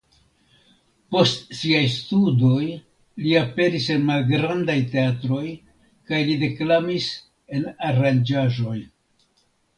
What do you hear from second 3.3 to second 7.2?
aperis en malgrandaj teatroj kaj li deklamis